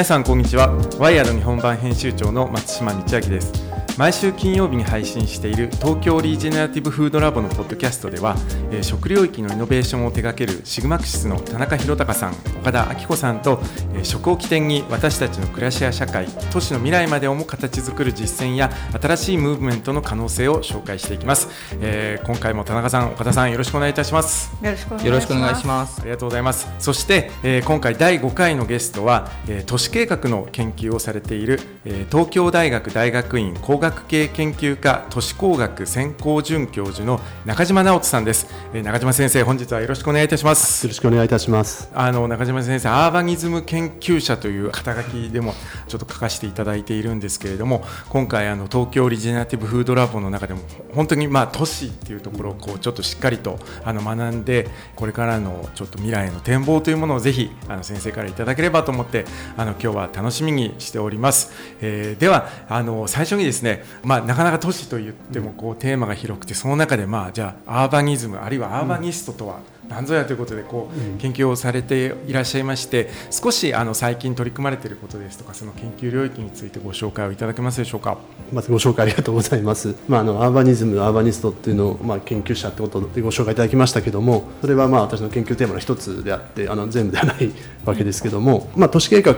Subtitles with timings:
[0.00, 0.72] 皆さんこんにちは。
[0.98, 3.69] ワイヤード日本版編集長の松島道明です。
[4.00, 8.34] 毎週金曜日に配信している東京リージェネラティブフードラボのポッドキャストでは、
[8.72, 12.32] えー、食領域のイノベーションを手掛けるシグマクシスの田中宏隆さん
[12.62, 13.60] 岡田明子さんと、
[13.92, 21.48] えー、食を起点に私たちの暮らしや社会都市の未来までをも形作る実践や新しいムーブメントの可能性を紹介していきます、
[21.82, 24.50] えー、今回も田中さん岡田さんよろしくお願いいたします。
[24.64, 24.78] よろ
[25.20, 26.00] しくお願いします。
[26.00, 26.66] ありがとうございます。
[26.78, 40.86] そして、えー、今回第5回のゲストは、えー、都市計画の研究をされている、えー、東京大学大学院工学系研究科都市工学専攻准教授の中島直人さんです、えー、中島先生本日はよろしくお願いいたします。
[40.86, 41.90] よろしくお願いいたします。
[41.94, 45.54] あの中島先生アーバニズム研究者という肩書きでも
[45.88, 50.60] ちょっと書かせていただいているんですけれども今回あの東京リジェネラティブフードラボの中でも
[50.94, 59.24] 本当にまあ都市っていうところをこうちょっとしっかりとあの学んでこれからのちょっと未来の展望というものをぜひあの先生からいただければと思って
[59.56, 63.69] あの今日は楽しみにしております、えー、ではあの最初にですね
[64.02, 78.16] まあなかなか都市と言ってもこうテーマが広くてその中でまあじゃあアーバニズムあるいはアーバニストとは何ぞやということでこう研究をされていらっしゃいまして少しあの最近取り組まれていることですとかその研究領域についてご紹介をいただけますでしょうか？
[78.52, 87.50] まずご紹介ありがとうございます、まあ、あのアーバニズムアーバニストっていうのを、まあ、研究者ってことでご紹介いただきましたけどもそれはまあ私の研究テーマの一つであってあの全部ではない
[87.84, 89.34] わけですけども、まあ、都市計画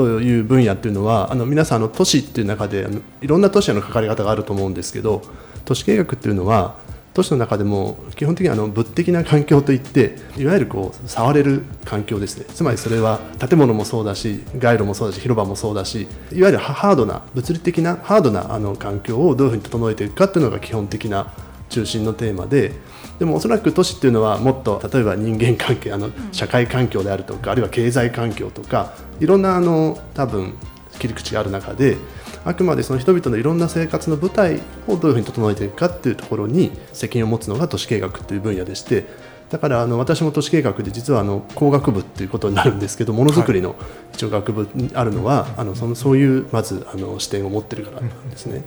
[0.00, 5.20] という分野っていうのはあの皆さんあの都市っていう中であのいろんな都市への関わり方があると思うんですけど
[5.66, 6.76] 都市計画っていうのは
[7.12, 12.46] 都市の中でも基本的にあの物的な環境といっていわゆるこう触れる環境ですね。
[12.46, 21.32] つまりそれは建物もそうだし街路もそうだし広場もそうだしいわゆるハードな物理的なハードなあの環境をどういうふうに整えていくかっていうのが基本的な
[21.68, 22.72] 中心のテーマで
[23.20, 30.54] でもおそらく都市っていうのはもっと例えば人間関係あの社会環境であるとかあるいは経済環境とかいろんなあの多分
[30.98, 31.98] 切り口がある中で
[32.46, 39.06] あくまでその人々のいろんな生活の舞台をどういうふうに整えていくかっていうところに責任を持つのが都市計画という分野でして
[39.50, 43.76] だからあの私も都市計画で実はあの工学部っていうことになるんですけどものづくりの
[44.14, 48.62] 一応学部にあるのは、あのそのそういうまずあの視点を持ってるからなんですね。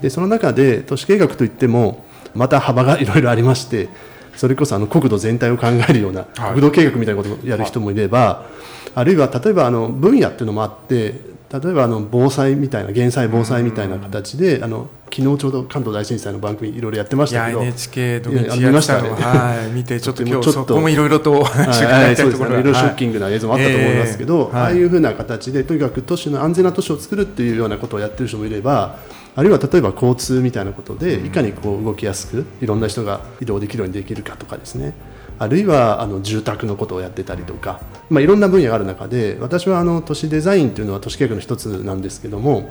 [0.00, 2.04] でその中で都市計画といっても
[2.34, 3.88] また幅がいろいろありまして
[4.36, 8.46] それこそあの国土全体を考えるような国土計画みたいなことをやる人もいれば、
[8.94, 19.70] あるいは例えばあの分野っていうのもあって例えばあの防災みたいな減災防災みたいな形で、あの昨日ちょうど関東大震災の番組いろいろやってましたけど NHK 土日やったのはい。
[19.70, 22.10] 見てちょっと今日そこもいろいろと 話が。
[22.10, 22.48] いそうですね。
[22.48, 28.96] いろいろショッキングな映像もあったと思いますけど、ああいうふうな形でとにかく都市の安全な都市を作るっていうようなことをやってる人もいれば
[29.34, 34.94] あるいは例えば交通みたいなことでいかにこう動きやすくいろんな人が移動できるようにできるかとかですね。
[35.38, 42.70] あるいはあの住宅のことをやってたりとか、まあ、いろんな分野がある中で私はあの都市デザインというのは都市計画の一つなんですけども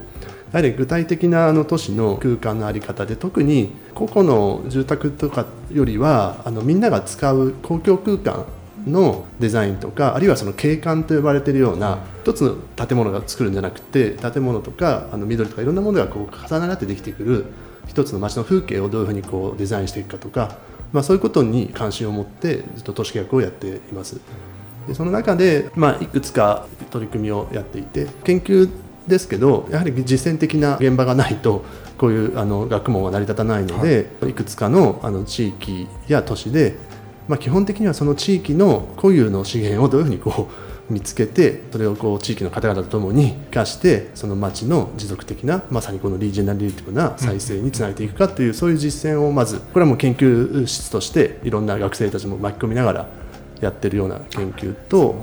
[0.52, 8.46] やはり具体的なあの都市の空間の在り方で特に個々の住宅とかよりはあのみんなが使う公共空間
[8.88, 12.56] のデザインとかあるいはその景観と呼ばれているような一つの
[12.86, 17.46] 建物が作るんじゃなくて建物とかあの緑とかいろんなものがこう重なってできてくる
[17.88, 20.58] 一つの街の風景をどういうふうにこうデザインしていくかとか
[20.94, 24.20] まあ、そういうことに関心を持ってずっと都市計画をやっています。
[24.88, 28.70] でその中で、まあ、いくつか取り組みをやっていて研究
[29.08, 31.64] ですけどやはり実践的な現場がないと
[31.98, 36.78] こういうあの学問は成り立たないので、はい、いくつかのあの地域や都市で、
[37.28, 53.08] まあ、基本的にはその地域の固有の資源をどういうふうにこう見つけてそれをこう地域の方々とともに生かしてその町の持続的なまさにこのリージェナリティブな再生につなげていくかという、うん、そういう実践をまずこれはもう研究室としていろんな学生たちも巻き込みながら
[53.62, 55.16] やってるような研究と。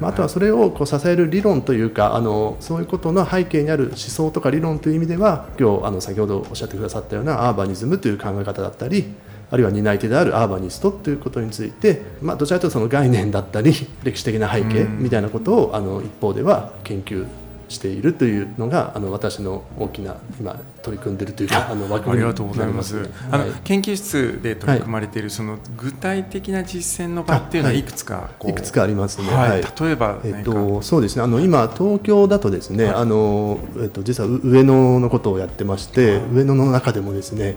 [0.00, 9.12] あとはそれをこう支える理論というかあのそういうことの背景にある思想とか理論という意味では今日あの先ほどおっしゃってくださったようなアーバニズムという考え方だったり
[9.50, 13.72] あるいは担い手であるアーバニストということについて、まあ、どちらかというとその概念だったり
[14.04, 17.26] 歴史的な背景みたいなことをあの一方では研究
[17.68, 23.08] しているというのがあの私の大きな今取り組んでいるというかあの枠組みになります。
[23.30, 27.82] あの、はい、研究室で取り組まれているその具体的な実践の場っていうのはい。
[27.82, 29.28] くつかいくつかありますね。
[29.28, 31.22] はい、例えばえっとそうですね。
[31.22, 37.56] あの今東京だとですね、あのえっと実は上野のことをやってまして、上野の中でもですね。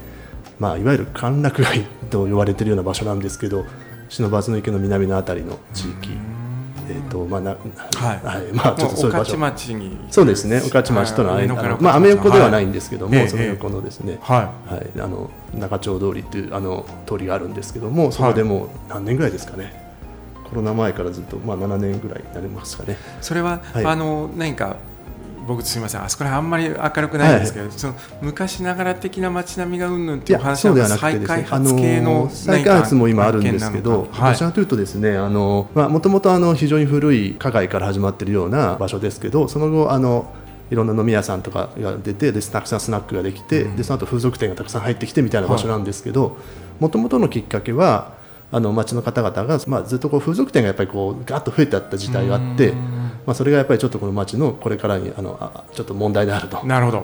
[0.61, 3.65] まあ、いわゆる歓楽街と言われているような場所なんですけど
[4.09, 6.11] 不忍池の南の辺りの地域。
[6.87, 7.57] えーとまあなは
[8.13, 8.25] い。
[8.25, 9.37] はい、まあちょっとそういう場所。
[9.37, 9.97] 町に。
[10.11, 10.59] そうですね。
[10.59, 11.77] 御徒町との間の。
[11.79, 19.73] まあアメ横ではないんですけども、はい、その横のですね、はい、はい、あの中町通りっていうあの通りがあるんですけどもそこでもう何年ぐらいですかね。
[20.47, 22.97] コロナ前からずっと、まあ、7年ぐらいになりますかね。
[23.21, 24.75] それは、はい、あの何か
[25.47, 26.03] 僕すみません。
[26.03, 40.33] あそこらあんまり明るくないんですけど、はい、その昔ながら的な街並みがうんぬんっていう話は再開発系の再開発も今あるんですけど、どちらかというとですねあのもともと非常に古い加害から始まっているような場所ですけどその後あの
[40.69, 46.37] いろんな飲み屋さんとかが出てでたくさんスナックができて、うん、でその後風俗店がたくさん入ってきてみたいな場所なんですけど
[46.79, 48.13] もともとのきっかけは
[48.51, 52.73] あの町の方々が、まあ、ずっとこう風俗店がやっぱりこうガッと増えてあった時代があって、
[53.25, 56.57] まあ、それがやっぱりちょっとこの町のこれからにあのちょっと問題であると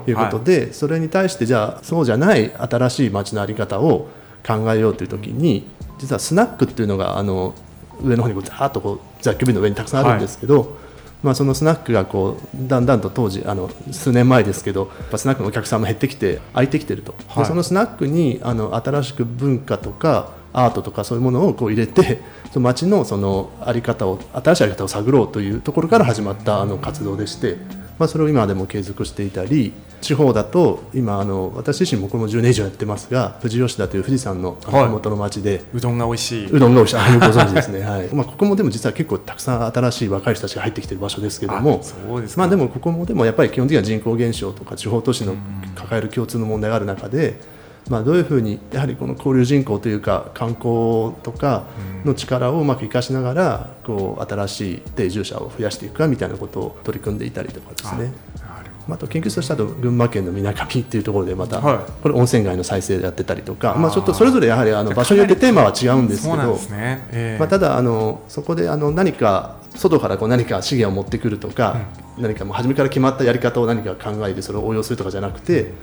[0.08, 4.10] いうことで、はい、それに対してじゃあそうじゃない新しい町の在り方を
[4.46, 5.66] 考えようという時に
[6.00, 7.56] 実はスナックっていうのがあの
[8.04, 10.70] 上の方にこうざーっとこう雑居ビルの上にたくさんあるんですけど、はい。
[11.24, 22.20] まあ、そのスナックがこうだんだんと当時あの数年前ですけどスナックのお客さんも減ってきて空いてきてると、はい、そのスナックにあの新しく文化とかアートとかそういうものをこう入れて
[22.52, 27.58] その街のそのあり方を新しいあり方を探ろうというところから始まったあの活動でして、
[28.00, 29.72] まあ、それを今でも継続していたり
[30.02, 36.52] 地方だと今あの私自身もこれも10年以上やってますが富士吉田という富士山の麓の町で、はい、うどんが美味しい。
[36.52, 36.98] うどんが美味しい。
[36.98, 38.08] あご存知ですね、はい。
[38.14, 41.82] まあ、ここもでも実は結構たくさん新しい若い人たちが入ってきている場所ですけども
[42.36, 45.36] まあ、でもここもでもやっぱり基本的には人口減少とか地方都市の
[45.76, 47.40] 抱える共通の問題がある中で、
[47.90, 51.66] まあ、どういうふうにやはりこの交流人口というか観光とか
[52.04, 58.12] の力をうまく生かしながらこう新しい定住者を増やしていくかみたいなことを取り組んでいたりとかですね。
[58.88, 66.58] まあ、と研究としては群馬県のみなかみっていうところでまた、これ温泉街の再生でやってたりとかまあ、ちょっとそれぞれやはりあの場所によってテーマは違うんですけど。
[67.38, 71.78] まあ、ただあのそこであの何か外からこう何か資源を持ってくるとか、
[72.18, 75.74] 何かもう初めから決まったやり方を何か考えてそれを応用するとかじゃなくて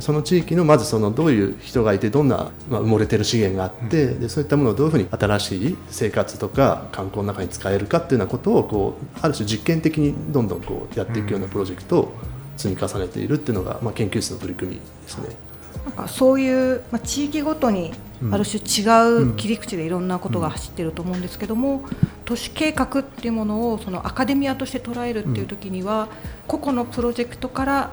[0.00, 12.12] その地域のまずそのどういう人がいてどんな、まあ、埋もれてる資源があって、でそういったものをどういうふうに新しい生活とか観光の中に使えるかっていうようなことをこうある種実験的にどんどんこうやっていくようなプロジェクトを
[12.56, 15.36] 積み重ねているっていうのが、まあ、研究室の取り組みですね。
[15.84, 17.92] なんかそういう、まあ、地域ごとに
[18.30, 21.82] ある種違う切り口でいろんなことが走ってると思うんですけども、
[22.24, 26.08] 都市計画っていうものをそのアカデミアとして捉えるっていう時には、
[26.46, 27.90] 個々のプロジェクトから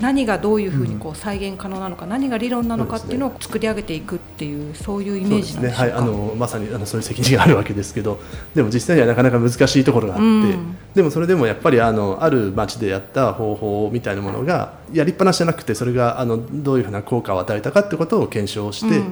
[0.00, 8.20] 何がどういうふうにこう再現可能なのか、うん、何が理論なのかっていうのを作り上げていくっていうそういうイメージなんでしょうか、ね、はい、あのまさにあのそういう責任があるわけですけど
[8.54, 19.04] でも実際にはなかなか難しいところがあって、うん、でもそれでもやっぱりあのある町でやった方法みたいなものがやりっぱなしじゃなくてそれがあのどういうふうな効果を与えたかってことを検証して、うん。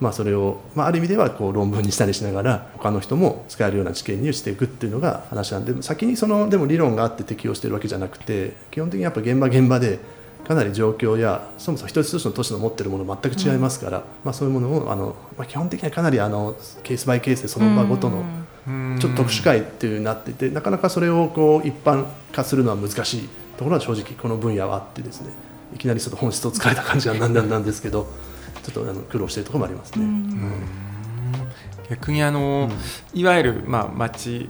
[0.00, 9.98] まあ、それを、まあ、ある意味ではこう論文にしたりしながら他の人も使えるような知見にしていくっていうのが話なんで先にそのでも理論があって適用してるわけじゃなくて基本的にやっぱ現場現場で
[10.50, 18.24] かなり状況やそもそも一つ一つの都市の持っているもの全く違いますから、うん、まあ、そういうものをあの、まあ、基本的にはかなりあのケースバイケースでその場ごとの
[18.98, 25.32] ちょっと特殊会っていうなっていてなかなかそれをこう一般化するのは難しいところは正直この分野はあってですね
[25.72, 28.08] いきなりちょっと本質を突かれた感じがなんだんなんですけど
[28.64, 30.90] ちょっとあの苦労しているところもありますね。
[31.90, 34.48] 逆にあの、うん、いわゆるまあ町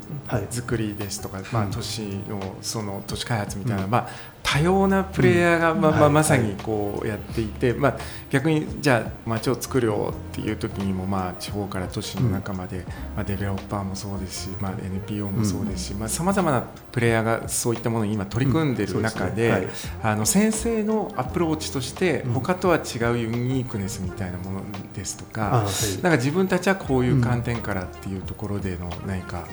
[0.50, 4.08] づくりですとか、はい、まあ都市のその都市開発みたいな、うん、まあ
[4.50, 7.98] 多様なプレイヤーが、まあまあ、まさにこうやっていて、まあ、
[8.30, 19.68] 逆にじゃあ街を作るよっていう時にも、まあ、地方から都市の中まで、まあ、デベロッパーもそうですし、まあ、NPO もそうですしさまざ、まなプレイヤーがそういったものに今取り組んでいる中で,、はい、
[20.02, 24.62] あの先生のアプローチとして他とは違うユニークネスみたいなもの
[24.94, 25.64] ですとか,、
[26.02, 29.44] なんか自分たちはこういう観点からっていうところでの何か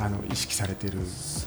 [0.00, 0.98] あの意識されてる、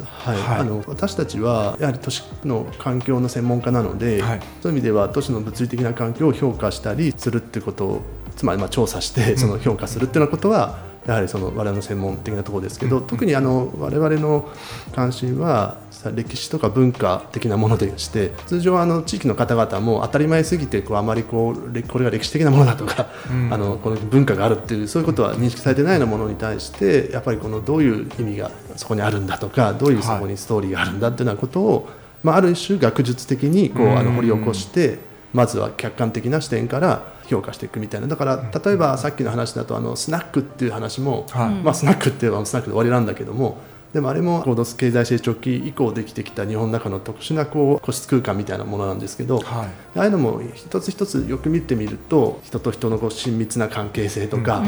[0.03, 8.01] はい、はい、あの私たちはやはり都市の環境の専門家なので、はい、そういう意味では都市の物理的な環境を評価したりするってことを
[8.35, 14.49] つまりまあ調査してその評価するっていうようなことは、やはりその我々の専門的なところですけど、特にあの我々の
[14.93, 15.77] 関心は
[16.13, 31.89] 歴史とか文化的なものでして通常あの地域の方々も当たり前すぎてこうあまりこうこれが歴史的なものだとか、うん、あのこの文化があるっていうそういうことは認識されてないようなものに対してやっぱりこのどういう意味がそこにあるんだとかどういうそこにストーリーがあるんだっていうようなことを、
[32.23, 34.99] まあ、ある種学術的にこうあの掘り起こして、
[35.33, 38.07] まずは客観的な視点から評価していくみたいな。
[38.07, 41.25] だから例えばさっきの話だとあのスナックっていう話も、
[41.63, 43.57] まあ、スナックっていうのはスナックで終わりなんだけども
[43.93, 54.63] でもあれも高度経済成長期以降できてきた日本の中の特殊なこう個室空間みたいなものなんですけど、はい、ああいうのも一つ一つよく見てみると人と人のこう親密な関係性とか、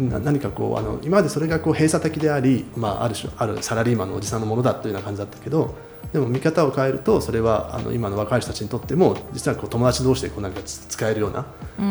[0.00, 5.74] うん、何かこうあの今までそれがこう閉鎖的であり、まあ、ある種あるサラリーマンのおじさんのものだというような感じだったけど
[6.12, 11.46] でも見方を変えるとそれはあの今の若い人たちにとっても実はこう友達同士でこうなんか使えるような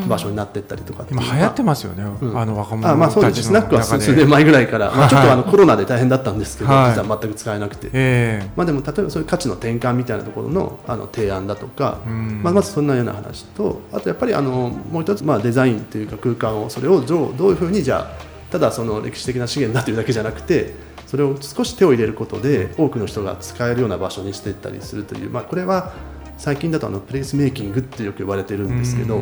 [0.07, 3.43] 場所になっていったりとか今流行ってますよね、うん、あの若者あまあそうです。
[3.43, 20.74] スナックは数年前ぐらいから、まあ、ちょっとあの コロナで大変だったんですけど、はい、実は全く使えなくて、えー、まあ、でも例えばそういう価値の転換みたいなところのあの提案だとか、まあ、まずそんなような話とあとやっぱりあのもう一つまあデザインというか空間をそれをどういうふうにじゃあただその歴史的な資源だというだけじゃなくて
[21.08, 25.94] それを少し手を入れることで多くの人が使えるような場所にしていったりするという、まあ、これは
[26.38, 29.22] 最近だとあのプレイスメイキングってよく言われてるんですけど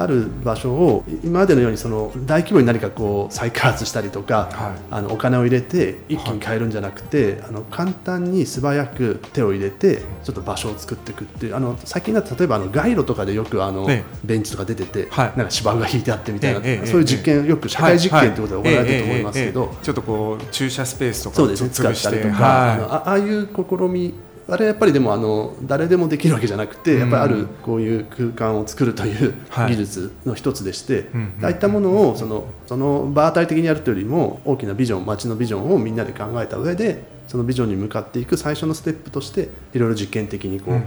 [0.00, 13.86] ある場所を今までのようにその大規模に何かこう再開発したりとか、はい、あのお金を入れて一気に変えるんじゃなくて、はい、あの簡単に素早く手を入れてちょっと場所を作っていくっていうあの最近だと例えばあの街路とかでよくあの、
[14.24, 24.14] ベンチとか出てて、はい、なんか芝生が引いてあってみたいな、そういう実験よく社会実験ということで行われてると思いますけど、ちょっとこう駐車スペースとかそうですね使ったりとか、ああいう試み
[24.50, 31.06] あれやっぱりでもあの誰でもできるわけじゃなくてやっぱりあるこういう空間を作るという技術の一つでして、
[31.42, 40.82] ああいったものをそのその場当たり的にやるというよりも大きなビジョン街のビジョンをみんなで考えた上でそのビジョンに向かっていく最初のステップとしていろいろ実験的にこう、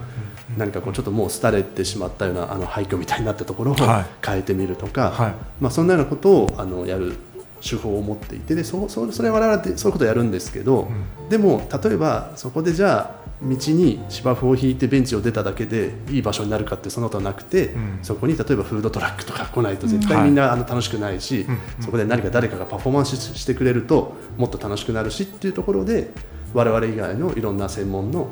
[0.57, 7.15] 何かこうちょっともう廃れてしまったようなあの廃墟みたいになったところを変えてみるとか、はい、まあ、そんなようなことをあのやる
[7.61, 10.89] 手法を持っていてでそそそれは我々ってそういうことをやるんですけど、
[11.21, 21.45] うん、でも例えばそこでじゃあ道に芝生を引いてベンチを出ただけでいい場所になるかってそのことはなくて、うん、そこに例えばフードトラックとか来ないと絶対みんなあの楽しくないし、
[21.79, 26.11] そこで何か誰かがパフォーマンスしてくれるともっと楽しくなるしっていうところで
[26.53, 28.29] 我々以外のいろんな専門の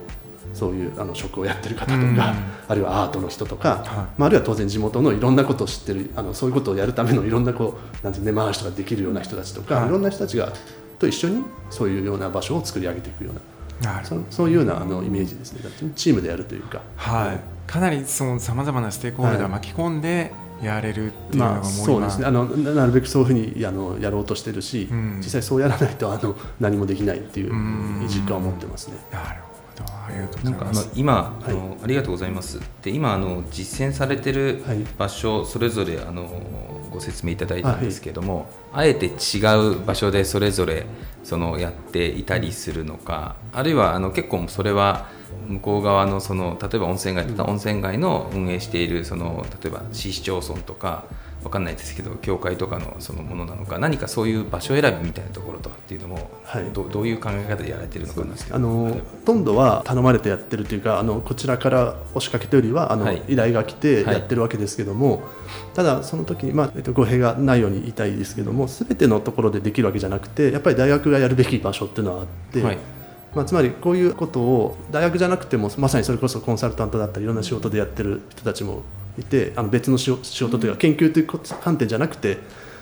[0.53, 2.35] そういうあの職をやってる方とか、うん、あ
[2.75, 10.51] るいはアートの人とか、はい、まあ、あるいは当然地元のいろんなことを知ってるあのそういうことをやるためのいろんなこうなんて根回しとかできるような人たちとか、はい、いろんな人たちが
[10.99, 13.41] と一緒にそういうような場所を作り上げていくような。
[14.03, 15.91] そそういうようなあのイメージですね。
[15.95, 22.25] チームでやるというか、はい、かなりさまざまなステークホルダー巻き込んでやれるっていうのがもう、まあ、そうですね。
[22.25, 27.53] あのなるべくそういうふうにあのやろうとしてるし、うん、実際そうやらないとあの何もできないっていう
[28.07, 28.97] 実感を持ってますね。
[29.11, 29.50] なるほど
[30.43, 32.59] なんかあの今、はい、あのありがとうございます。
[32.81, 34.63] で今あの実践されてる
[34.97, 36.27] 場所、それぞれあの
[36.91, 39.39] ご説明いただいたんですけども、あえて違
[39.73, 40.85] う場所でそれぞれ
[41.23, 45.07] そのやっていたりするのかあるいはあの結構それは
[45.47, 51.05] 向こう側のその例えば温泉街だったら温泉街の運営しているその例えば市市町村とか
[51.43, 65.21] 分かんないですけど教会とかのそのものなのか何かそういう場所選びみたいなところとかっていうのも、はい、どどういう考え方でやられてるのかなあのほとんどは頼まれてやってるというかあのこちらから押しかけというよりはあの、はい、依頼が来てやってるわけですけども、はい、
[65.73, 72.61] ただその時に、まあえっと、語弊がないように言いたいですけども全てのところでできるわけじゃなくてやっぱり大学がやるべき場所っていうのはあって。
[73.33, 78.81] まあ、つまりこういうことを大学じゃなくてもまさにそれこそコンサルタントだったりいろんな仕事でやってる人たちも
[79.17, 81.27] いてあの別の仕事というか研究という
[81.61, 82.37] 観点じゃなくて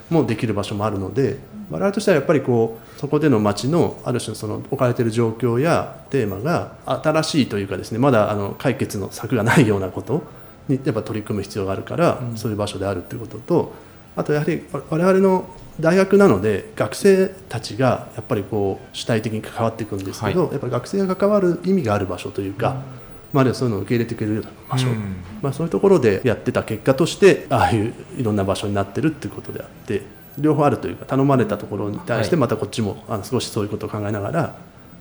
[0.10, 1.38] もできる場所もあるので
[1.70, 10.24] 我々としてはやっぱりこうそこでの町のある種その置かれている状況やテーマが新しいというかですねまだあの解決の策がないようなこと
[10.68, 13.74] にやっぱ取り組む必要があるから、そういう場所であるということと
[14.16, 22.82] あとやはり我々の大学なので学生たちがやっぱりこう主体的に関わっていくんですけど、はい、やっぱり学生が関わる意味がある場所というか。
[22.94, 30.02] うんまあ、あるいはそういうのを受け入れてくれるような場所、うん、まあ、そういうところでやってた結果としてああいういろんな場所になってるっていうことであって
[30.38, 34.56] 両方あるというか頼まれたところに対してまたこっちもあの少しそういうことを考えながら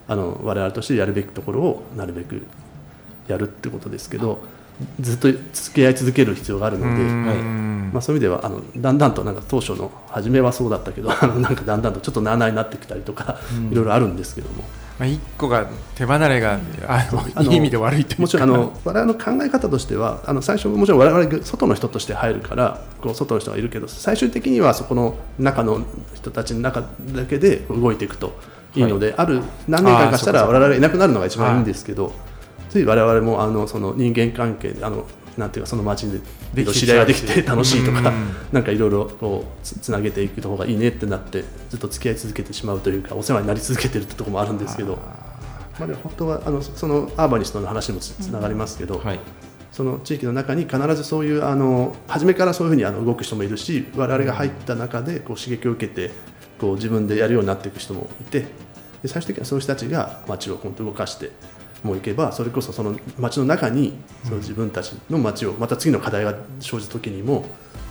[0.09, 2.47] あの我々としてやるべきところをなるべく
[3.29, 4.41] やるってことですけど。
[5.01, 7.37] ずっと付き合い続ける必要があるので、はい。
[7.93, 13.41] まあ、そういう意味ではあのだんだんとなんか当初の初めはそうだったけどあのなんかだんだんとちょっとなあなあになってきたりとか、
[13.73, 14.63] いろいろあるんですけども。
[14.99, 26.83] まあ、一個が手離れがあのいい意味で悪いというもちろんあの我々の考え方としてはあの最初もちろん我々が外の人として入るからこう外の人がいるけど最終的にはそこの中の人たちの中
[27.15, 28.37] だけで動いていくと
[28.75, 32.13] いいので、はい、ある何年間かしたら我々がいなくなるのが一番いいんですけど、
[32.69, 35.07] つい我々もあのその人間関係あの
[35.39, 36.07] なんていうかその街
[36.53, 38.13] で知り合いができて楽しいとか、
[38.53, 44.99] なんかいろいろこうつなげていく方がいいねってなってずっと付き合い続けてしまうというかお世話になり続けてるってところもあるんですけど
[45.79, 49.21] まあ、本当はあのそのアーバニストの話もつながりますけど、はい、
[49.71, 56.11] その地域の中に必ずそういうあの初めからそういうふうにあの動く人もいるし我々が入った中でこう刺激を受けて
[56.59, 58.47] こう自分でやるようになっていく人もいて
[59.03, 61.31] で最終的にはその人たちが街を本当動かして
[61.83, 63.95] もういけばそれこそその街の中に
[64.25, 67.47] その自分たちの街をまた次の課題が生じた時にも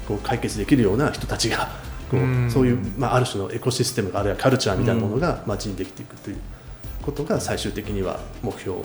[0.08, 1.70] こう解決できるような人たちが
[2.10, 6.38] こうそういう、まあ、ある種のエコシステムあるいはカルチャーみたいなものが街にできていくという
[7.02, 8.82] ことが最終的には目標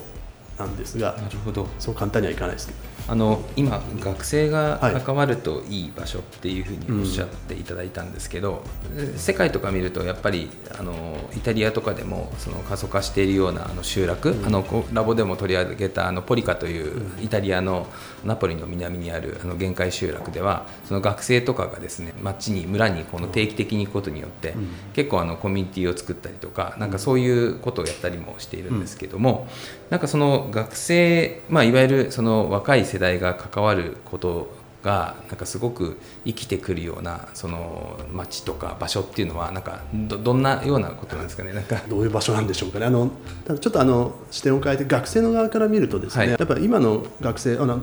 [0.59, 1.69] なんですがなるほど。
[1.79, 2.79] そう簡単にはいかないですけど
[3.09, 8.59] あの今学生が関わるといい場所っていうふうにおっしゃっていただいたんですけど、は
[9.01, 17.87] いうん、世界とか見るとやっぱりあのイタリアとかでもその過疎化しているようなあの集落、うん、あのラボでも取り上げたあのポリカというイタリアの
[18.25, 29.49] ナポリの南にあるあの限界集落ではその学生とかがですね町に村にこの定期的に行くことによって、うん、結構あのコミュニティを作ったりとかなんかそういうことをやったりもしているんですけども、
[29.91, 41.53] なんかその学生、まあ、いわゆるその若い世代が関わることがなんかすごく生きてくるようなその街とか場所っていうのはなんかどどんなようなことなんですかね？
[41.53, 41.81] なんか。
[41.89, 42.87] どういう場所なんでしょうかね？
[42.87, 43.11] あの
[43.45, 47.83] ただちょっとあの視点を変えて学生の側から見るとですね、はい、やっぱり今の学生あの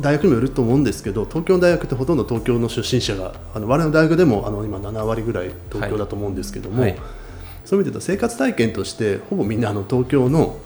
[0.00, 6.90] 大学にもよると思うんですけど東京の大学ってほとんど東京の出身者があの我々の大学でもあの今7割ぐらい東京だと思うんですけども、はい。
[6.90, 7.00] はい、
[7.64, 10.58] そういう意味で言うと生活体験としてほぼみんなあの東京の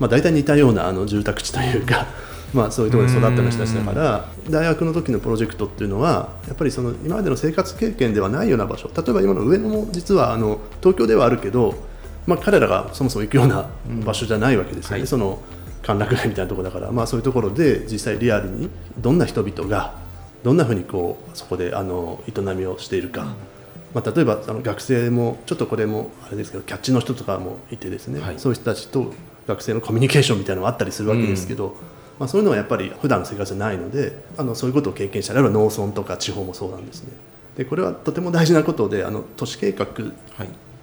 [0.00, 2.08] まあ、大体似たようなあの住宅地というか、
[2.54, 8.90] まあ、そういうところで育ったような人たちだから大学の時のプロジェクトっていうのはやっぱりその今までの生活経験ではないような場所。
[8.94, 11.74] 例えば今の上野も実はあの東京ではあるけど、
[12.26, 13.68] まあ、彼らがそもそも行くような
[14.04, 14.98] 場所じゃないわけですよね。
[15.00, 15.40] はい、その
[15.82, 19.94] 歓楽街みたいなところだから、まあ、そういうところで実際リアルにどんな人々が
[20.44, 23.34] どんなふうにこうそこであの営みをしているか、
[23.94, 29.12] まあ、例えばあの学生もちょっとこれもあれですけどキャッチの人とかもいてですね、はい、そういう人たちと
[29.46, 31.74] 学生のコミュニケーションみたいなのがあったりするわけですけど、うん、
[32.18, 37.12] まあ、そういうのはやっぱり普段の生活じゃないのであのそういうことを経験した例えば農村とか地方もそうなんですね。
[37.56, 39.86] でこれはとても大事なことであの都市計画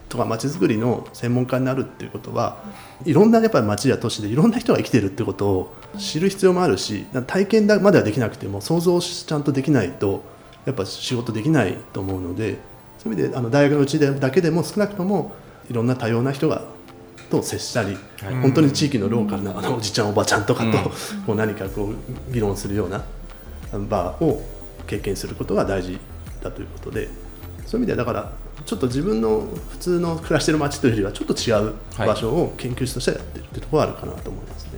[0.08, 2.62] とか街づくりの専門家になるっていうことは
[3.06, 10.24] いろんなやっぱり街や都市でいろんな人が生きてるってことを知る必要もあるし体験まではできなくても想像ちゃんとできないと
[10.66, 12.58] やっぱ仕事できないと思うので
[13.00, 15.32] そういう意味であの大学のうちでだけでも少なくとも
[15.70, 16.64] いろんな多様な人が
[17.30, 20.90] と接したり、はい、本当に地域のローカルなあのおじちゃんおばちゃんとかと、
[21.26, 21.94] こう何かこ
[22.30, 23.04] う議論するような
[23.90, 24.42] 場を
[24.88, 26.00] 経験することが大事
[26.42, 27.08] だということで
[27.66, 28.32] そういう意味ではだから
[28.66, 34.69] ちょっと自分の普通の暮らしてる街というよりはちょっと違う場所を研究室としてやってるっていうところがあるかなと思いますね。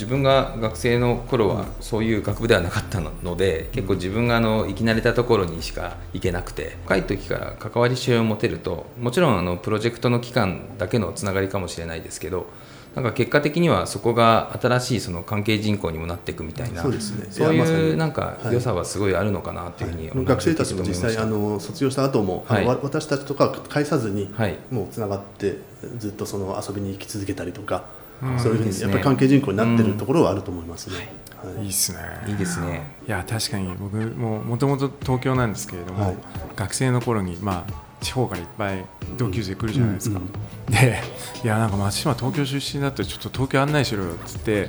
[0.00, 12.46] 自分が学生の頃はそういう学部ではなかったので結構自分があの生き慣れたところにしか行けなくて若い時から関わりしを持てるともちろんあのプロジェクトの期間だけのつながりかもしれないですけど
[12.94, 25.58] なんか結果的にはそこが新しいその関係人口にもなっていくみたいなそうです、ね、そういうなんか良さはすごいあるのかなというふうに、はい、学生たちも実際あの卒業した後も、はい、私たちとか返さずに、はい、もうつながって
[25.98, 27.99] ずっとその遊びに行き続けたりとか。
[28.38, 30.96] そういうふうにやっぱり関係人口になってるところはあると思いますね。
[31.60, 31.98] いいですね。
[32.26, 32.96] いいですね。
[33.06, 36.16] いや確かに僕ももともと東京なんですけれども、はい、
[36.54, 38.84] 学生の頃にまあ地方からいっぱい
[39.16, 41.02] 同級生来るじゃないですか、うんうん、で
[41.44, 44.68] いやなんか松島東京出身だったらちょっと東京案内しろよっつって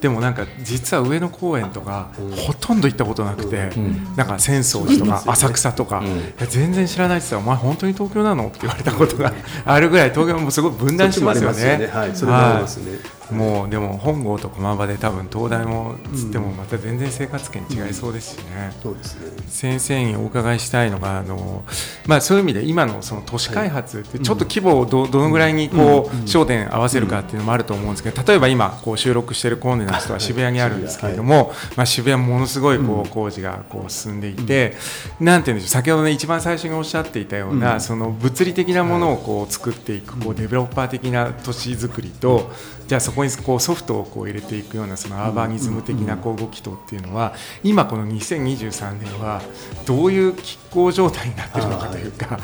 [0.00, 2.10] でもなんか実は上野公園とか、
[2.46, 3.68] ほとんど行ったことなくて、
[4.16, 6.02] なんか浅草寺とか浅草とか、
[6.48, 8.48] 全然知らないって言ったらお前本当に東京なの？
[8.48, 9.30] って言われたことが
[9.66, 11.86] あるぐらい東京もすごい分断しますよね。
[11.88, 12.98] はい、それもありますね。
[13.32, 19.30] もうでも本郷と駒場で多分東大もつってもまた全然生活圏違いそうですしね、そうですね。
[19.48, 21.64] 先生にお伺いしたいのがあの、
[22.06, 34.74] まあ、そういう意味で今のその都市開発ってちょっと規模をどどのぐらいにこう焦点合わせるかっていうのもあると思うんですけど例えば今こう収録しているコンデナンスとは渋谷にあるんですけれども、まあ、渋谷ものすごいこう工事がこう進んでいて、
[35.18, 42.50] なんていうんでしょう先ほどね一番最初におっしゃっていたような、その物理的なものをこう作っていくこうデベロッパー的な都市づくりと
[42.86, 49.42] じゃあそこにこうソフトをこう入れていくようなそのアーバニズム的なこう動きとっていうのは今この2023年は
[49.86, 52.38] どういう拮抗状態になってるのかというか、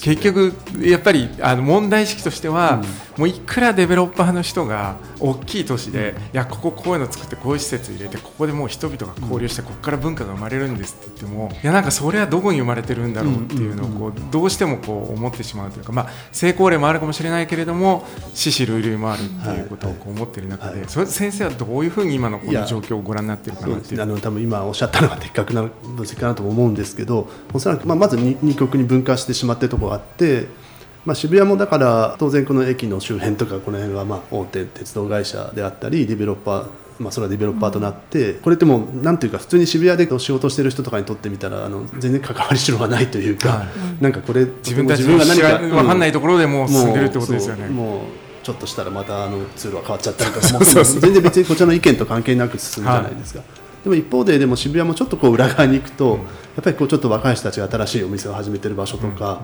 [0.00, 2.82] 結局やっぱりあの問題意識としては、
[3.16, 30.62] もういくらデベロッパーの人が大きい都市で、いやこここういうの作ってこういう施設入れてここでもう人々が交流してここから文化が生まれるんですって言ってもいやなんかそれはどこに生まれてるんだろうっていうのをこうどうしてもこう思ってしまうというか、まあ、成功例もあるかもしれないけれども死死類類もあるっていうことをこう思っている中で、それ先生はどういうふうに今のこの状況をご覧になっているかなっていうあの多分今おっしゃったのが的確な分析かなと思うんですけどおそらくまあまず 2, 2極に分化してしまっているところがあって。
[31.04, 47.68] まあ、渋谷もだから当然この駅の周辺とかこの辺はまあ大手鉄道会社であったりディベロッパーまあ、それはディベロッパーとなって、これってもうなんていうか普通に渋谷で仕事してる人とかにとってみたらあの全然関わりしろがないというか、はい、なんかこれ自分たちが何か分かんないところでもう進んでるってことですよね。
[47.68, 53.40] もうちょっぱりまたあの通路が変わっちゃったりとか 全然別にこちらの意見と関係なく進むじゃないですか。
[53.40, 53.62] はい。
[53.84, 56.20] でも一方ででも渋谷もちょっとこう裏側に行くと、
[56.54, 59.42] やっぱりこうちょっと若い人たちが新しいお店を始めてる場所とか、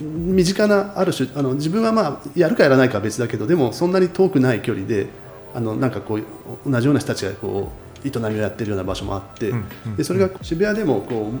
[0.00, 5.08] 身近なある種あの自分はまあやるかやらないかは別だけどでもそんなに遠くない距離で
[5.54, 6.22] あのなんかこう
[6.70, 9.52] 同じような人たちがこう営みをやってるような場所もあって、
[9.96, 11.32] でそれが渋谷でもこ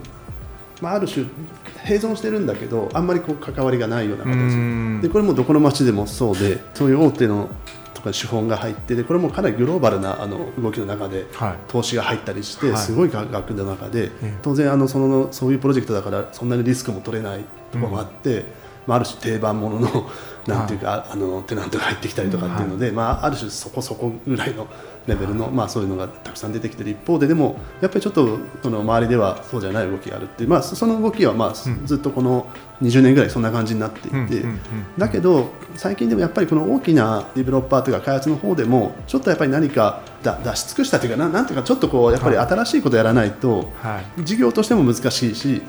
[0.80, 1.24] う、まあ、ある種
[1.84, 5.02] 併存してるんだけどあんまりこう関わりがないような形。
[5.02, 7.48] でこれもどこの街でもそうでそういう大手の
[7.92, 11.26] とか資本が入ってでこれもかなりグローバルなあの動きの中で
[11.68, 14.10] 投資が入ったりして、すごい価格の中で、
[14.42, 18.44] 当然あのそのそういうプロジェクトだからそんなにリスクも取れないところもあって、
[18.86, 20.10] まあ、ある種定番ものの
[20.46, 24.66] なんていうか、あのテナントが入ってきたりとかっていうので、まあ、ある種そこそこぐらいの
[25.06, 26.92] レベルの、まあ、そういうのがたくさん出てきている。
[26.92, 32.46] 一方ででもやっぱりちょっとその周りではそうじゃない動きがあるっていう、まあ、その動きはまあずっとこの
[32.82, 34.44] 20年ぐらいそんな感じになっていて、
[34.98, 43.70] だけど最近でもやっぱりこの大きなディベロッパーというか開発の方でもちょっとやっぱり何か出し尽くしたというかななんていうかちょっとこうやっぱり新しいことやらないと、
[44.18, 45.62] 事業としても難しいし、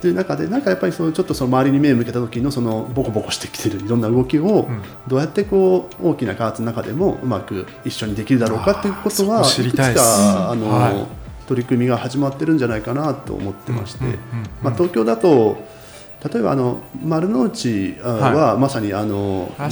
[0.00, 4.68] という中でなんかやっぱりそのちょっとその周りに目を向けた時のそのボコボコしてきてるいろんな動きを
[5.08, 11.08] どうやってこう大きな開発の中でもうまく一緒にできるだろうかということはいくつかあの、
[11.46, 14.04] 取り組みが始まってるんじゃないかなと思ってまして、
[14.62, 15.56] まあ、東京だと
[16.32, 19.68] 例えばあの丸の内はまさにあの大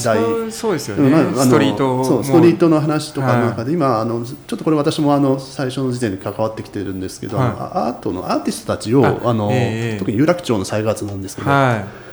[0.52, 9.50] そうですよね、ストリートそうストリートの話とかの中で今あのちょっとこれ私もあの最初の時点で関わってきてるんですけど、アートのアーティストたちをあの、
[9.98, 11.50] 特に有楽町の再発なんですけど、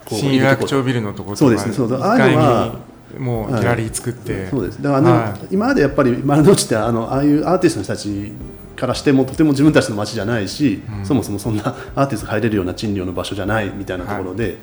[0.09, 2.75] 新有楽町ビルのところそうですねそうああいうのは
[3.17, 4.81] もうギャラリー作って、そうです。
[4.81, 8.31] だから、はい、今までやっぱり丸の内ってあのああいうアーティストの人たち
[8.75, 14.57] からしてもとても自分たちの街じゃないし、うん、そもそもそんなアーティストが入れるような賃料の場所じゃないみたいなところではい、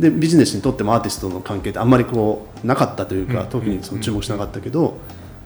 [0.00, 4.98] でビジネスにとってもアーティストの関係ってあんまりこうなかったというか、特にその注目しなかったけど、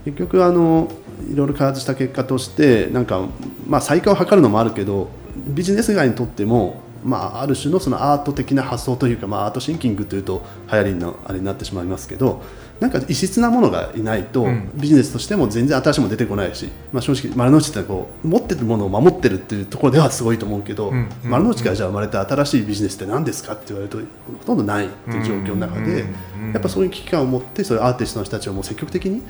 [0.05, 0.91] 結局あの
[1.31, 3.29] いろいろ開発した結果としてなんか、
[3.69, 5.09] まあ、再開を図るのもあるけど
[5.47, 12.43] ビジネス街にとってもまあ、ある種のそのアート的な発想というか、まあ、アートシンキングというと流行りのあれになってしまいますけど
[12.83, 23.99] なんか異質なものがいないと、ビジネスとしても全然新しいもの出てこないし、まあ、正直丸の内ってこう持ってるものを守ってるっていうところではすごいと思うけど、丸の内からじゃあ生まれた新しいビジネスって何ですかって言われると
[24.37, 26.07] ほとんどないっていう状況の中で、
[26.53, 29.23] やっぱそういう危機感を持ってそういうアーティストの人たちをもう積極的に、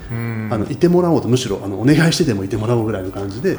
[0.51, 3.55] あのいてもらおうとむしろあのお願いしてでもいてもらおうぐらいの感じで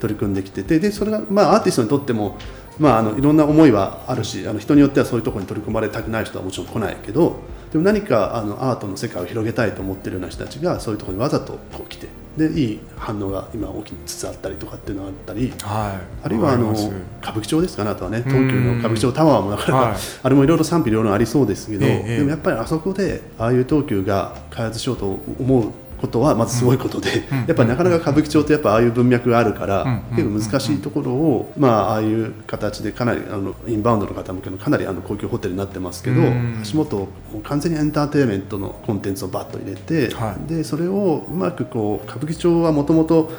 [0.00, 2.38] 取り組んできててでそれが、まあ、アーティストにとっても
[2.78, 7.36] まあ、あのいろんな思いはあるしあの人によってはそういうところに取り組まれたくない人はもちろん来ないけど
[7.72, 25.70] でも何かあのアートの世界を広げたいと思ってるような人たちがそういうところにわざとこう来てでいい反応が今起きつつあったりとかっていうのがあったり、はい、あるいはあの歌舞伎町ですかねあとはね東急の歌舞伎町タワーもなかなか、はい、あれもいろいろ賛否両論ありそうですけど、ええ、でもやっぱりあそこでああいう東急が開発しようと思う
[26.04, 36.20] ことはまずすごいことで、やっぱりなかなか歌舞伎町ってやっぱああいう文脈があるから、結構難しいところを、まあ、ああいう形でかなりあのインバウンドの方向けのかなりあの高級ホテルになってますけど、
[36.60, 37.08] 足元
[37.42, 40.08] 完全にエンターテインメントのコンテンツをバッと入れて、
[40.46, 43.30] でそれをうまくこう歌舞伎町はもともと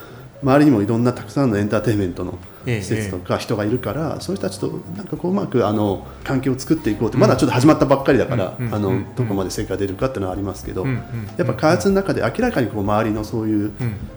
[0.44, 13.72] 周りにもいろんなたくさんのエンターテインメントの施設とか人がいるから、そういう人たちとなんかこううまくあの関係を作っていこうってまだちょっと始まったばっかりだから、あのどこまで成果が出るかっていうのはありますけど、やっぱ開発の中で明らかにこう周りのそういう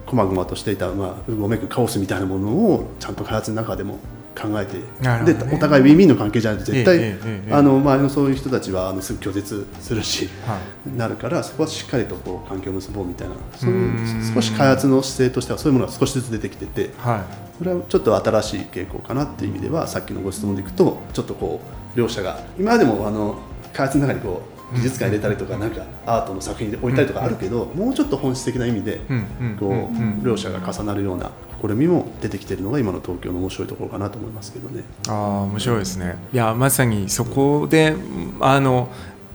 [0.06, 3.98] こまごまとしていた、まあ、うごめくカオスみたいなものをちゃんと開発の中でも
[4.38, 7.18] 考えて、ね、でお互いウィンウィンの関係じゃないと絶対、
[7.51, 21.61] あの周りのそういう人たちはあのすぐ拒絶するし、はい、なるからそこはしっかりとこう関係を結ぼうみたいなそういう少し開発の姿勢としてはそういうものが少しずつ出てきてて、はい、それはちょっと新しい傾向かなっていう意味ではさっきのご質問でいくとちょっとこ
[21.94, 23.38] う両者が今までもあの
[23.72, 29.01] 開発の中にこう美術館入れたりとかなんかアートの作品で置いたりとかあるけど、もうちょっと本質的な意味で
[29.59, 34.85] こう両者が重なるような試みも出てきているのが今の東京の面白いところかなと思いますけどね。
[35.09, 35.12] あ
[35.51, 37.94] 面白いですねいやまさにそこで
[38.40, 38.88] あの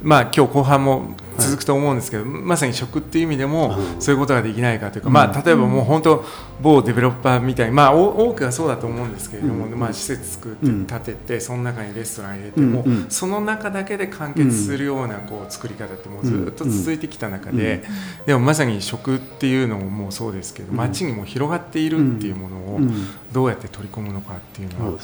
[0.04, 6.24] まあ今日後半も続くと思うんですけど、はい、まさに食っていう意味でもそういうことができないかというか、うん、まあ、例えばもう本当
[6.62, 17.84] 某デベロッパーみたいに、まあ、多くはそうだと思うんですけれども、うん、まあ、施設作って建てて、その中にレストラン入れても、その中だけで完結するようなこう作り方ってもうずっと続いてきた中で、
[18.26, 22.80] でもまさに食っていうのもそうですけど街にも広がっているっていうものを
[23.32, 25.00] どうやって取り込むのかっていうのは、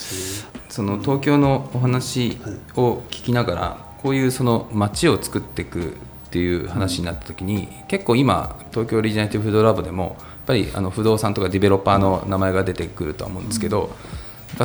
[0.69, 2.38] その東京のお話
[2.75, 5.91] を聞きながらこういうその街を作っていく
[6.29, 13.91] っていう話になった時に結構今東京オリジナリティフードラボでもやっぱりあの不動産とかディベロッパーの名前が出てくるとは思うんですけど、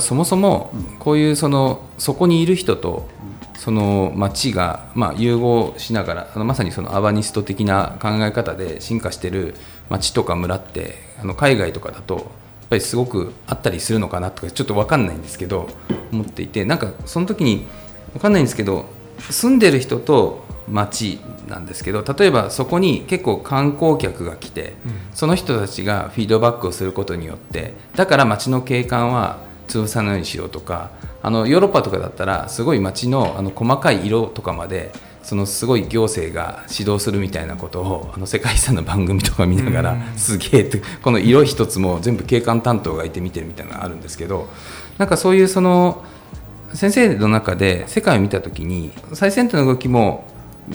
[0.00, 3.08] そもそもこういうそのそこにいる人と
[3.56, 9.54] その街がまあ融合しながらあのまさにそのアバニスト的な考え方で進化してる
[9.88, 12.24] 街とか村ってあの海外とかだとやっ
[12.70, 15.68] ぱりすごくあったりするのかなとかちょっと分かんないんですけど
[16.12, 17.66] 思っていてなんかその時に
[18.14, 18.86] 分かんないんですけど
[19.18, 30.90] 住んでる人と街なんですけど例えばそこに結構観光客が来て、うん、その人たちがフィードバックをすることによってだから街の景観は潰さないようにしようとか
[31.22, 44.50] あのヨーロッパとかだったらすごい街のあの細かい色とかまでそのすごい行政が指導するみたいなことをあの世界遺産の番組とか見ながら、すげえってこの色一つも全部景観担当がいて見てるみたいなのがあるんですけど
[44.98, 46.04] なんかそういうその
[46.74, 50.24] 先生の中で世界を見た時に最先端の動きも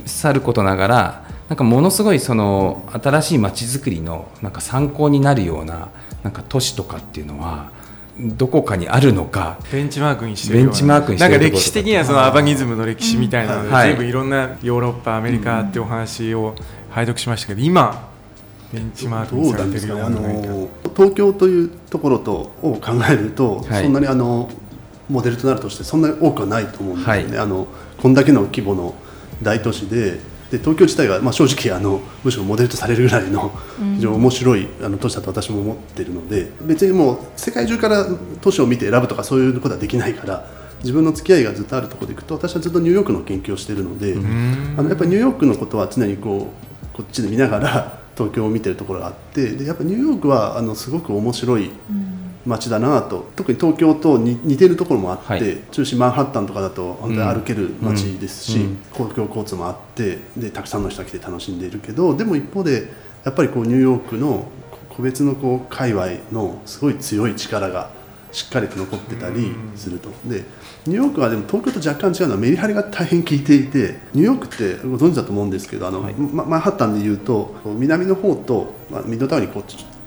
[0.05, 5.89] さることながらなんかものすごいその新しい街づくりのなんか参考になるような
[6.23, 7.71] なんか都市とかっていうのは
[8.19, 16.55] どこかにあるのかベンチマークにしてベンチマークにしてなんか歴史的にはそのアバニズムの歴史みたいなので、全部いろんなヨーロッパアメリカってお話を
[16.91, 18.09] 拝読しましたけど今
[18.73, 24.49] ベンチマークにされてるような、ね、東京というところとを考えると、はい、そんなにあの
[25.09, 27.67] モデルとなるとしてそんなに多くはないと思うんですよね、はい、あの
[28.01, 28.93] こんだけの規模の
[29.41, 30.19] 大都市で
[30.51, 33.51] で東京自体が、まあ、正直あのむしろモデルとされるぐらいの
[33.95, 38.05] 非常に面白いあの都市だと私も思っているので別にもう世界中から
[38.41, 40.47] 都市を見て選ぶとかそういうことはできないから
[40.79, 44.15] 自分の付き合いがずっとあるところでいくと私はずっとニューヨークの研究をしているので
[44.77, 46.51] あのやっぱりニューヨークのことは常にこ
[46.93, 51.71] うこっちで見ながら東京を見てるところがあってでやっぱニューヨークはあのすごく面白い。
[52.45, 53.29] 街だなと。
[53.35, 62.91] 特に東京と似てるところもあって、はい、中心マンハッタンとかだと本当に歩ける街ですし、うん、公共交通もあってでたくさんの人が来て楽しんでいるけどでも一方で
[63.25, 64.47] やっぱりこうニューヨークの
[64.95, 67.89] 個別のこう界隈のすごい強い力が
[68.31, 70.09] しっかりと残ってたりすると。
[70.25, 70.43] で
[70.85, 79.63] ニューヨークはでも東京と若干違うのはメリハリが大変効いていてニューヨークってご存知だと思うんですけどあの、はい、マンハッタンでいうと南の方と、まあ、ミッドタウンにこう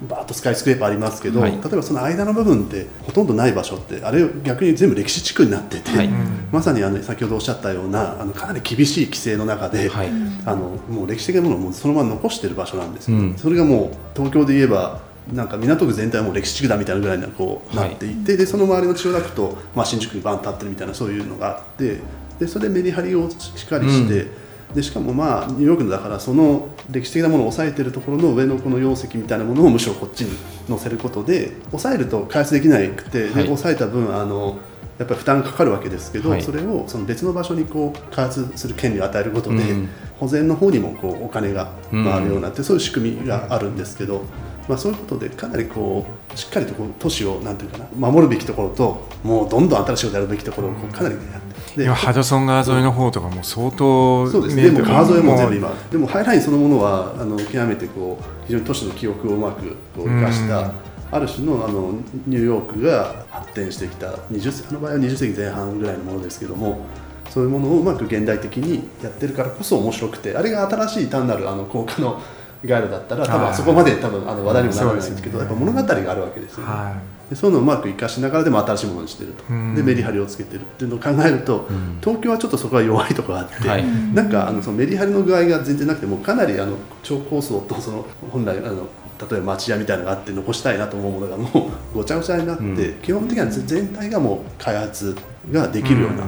[0.07, 6.09] バーッとスカイスクレーパーありますけど、はい、例えばその間の部分ってほとんどない場所ってあれ逆に全部歴史地区になってて、はい、
[6.51, 10.09] まさにあの先ほどおっしゃったようなあのかなり厳しい規制の中で、はい、
[10.45, 13.11] あのもう歴史的なものをそのまま残している場所なんです。
[13.11, 21.99] よ、うん、それがもう東京で言えばなんか港区全体はもう歴史地区だみたいなぐらいにこうなっていて、でその周りの千代田区と、まあ、新宿にバンと立ってるみたいなそういうのがあって
[22.39, 24.21] でそれでメリハリをしっかりして。
[24.23, 24.42] うん
[24.73, 34.57] でしかもまあニューヨークのだからその歴史的なものを抑えているところの上のこの容積みたいなものをむしろこっちに載せることで抑えると開発できなくて、で抑えた分あの
[34.99, 44.23] やっぱり負担がかかるわけですけど、はい、それをその別の場所にこう開発する権利を与えることで、うん、保全の方にもこうお金が回るようになって、うん、そういう仕組みがあるんですけど、
[44.67, 51.53] まあ、そういうことでかなりこうしっかりとこう都市をなんていうかな守るべきところともうどんどん新しいことやるべきところをこうかなりやって。
[51.77, 54.69] で今ハドソン川沿いの方とかも相当、そうですね。
[54.69, 60.71] でも川沿いも全部今でもハイラインそのものはあの極めてこう非常に都市の記憶をうまくこう生かした、
[61.11, 61.93] ある種のあの
[62.27, 66.85] ニューヨークが発展してきた20あの場合は20世紀前半ぐらいのものですけども
[67.29, 72.21] そういうものをうまく現代的にやってるからこそ面白くてあれが新しい単なるあの高架の
[72.65, 76.71] ガイドだったら多分そこまで多分あの話題にもならないんですけど、やっぱ物語があるわけですよね。
[76.71, 77.29] はい。
[77.29, 79.43] でそういうのをうまく生かしながらでも新しいものにしてると、
[79.75, 81.67] でメリハリをつけてるっていうのを考えると、
[82.01, 88.87] 東京はちょっとそこは弱いところがあって、はい、なんかあのそのメリハリの具合が全然なくてもかなりあの超高層とその本来あの
[89.29, 95.15] 例えば町屋みたいなのがあって残したいなと思うものがもうごちゃごちゃになって、うん、基本的には全体がもう開発
[95.51, 96.23] ができるような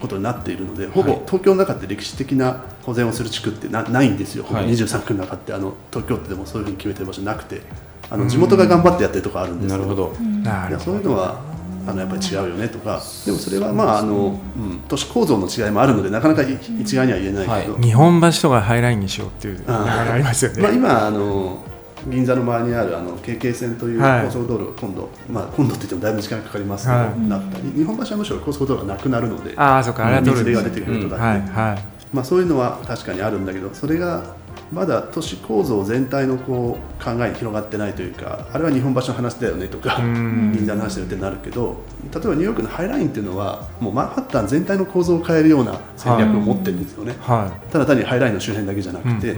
[0.00, 7.62] ことになっているので、ほぼ東京の中って歴史的な保全をする地区ってなないんですよ、はい、23区の中ってあの東京ってでもそういうふうに決めてる場所なくて。
[8.10, 10.84] あの地元が頑張ってやってるとこあるんですけど、なるほど。
[10.84, 11.40] そういうのは
[11.86, 13.00] あのやっぱり違うよねとか。
[13.24, 20.62] でもそれはまああの、うん、都市構造の違いもあるのでなかなか一概には言えないけど、はい、日本橋とかハイラインにしようっていう流れありますよね。
[20.62, 21.62] まあ、今あの
[22.06, 31.94] 銀座の周りにあるあの京京線という高速道路、はい、今度、まあ、今度って言ってもだいぶ時間かかりますけど、はい、なったり日本橋はむしろ高速道路がなくなるのであそっかあれは水が出てくるとか、ね、うんはいはい。
[32.12, 34.36] まあ、そういうのは確かにあるんだけどそれが
[34.72, 49.34] まだ都市構造全体のこう考えに広がってないというかあれは日本橋の話だよねとか銀座の話だよってなるけど例えばニューヨークのハイラインっていうのはもうマンハッタン全体の構造を変えるような戦略を持ってるんですよね、はい、ただ単にハイラインの周辺だけじゃなくて。